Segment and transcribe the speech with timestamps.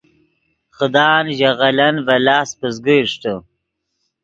[0.75, 3.33] خدان ژے غلن ڤے لاست پزگے اشٹے